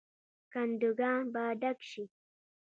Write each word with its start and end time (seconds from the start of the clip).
کندوګان 0.51 1.21
به 1.33 1.43
ډک 1.61 1.77
شي. 1.89 2.03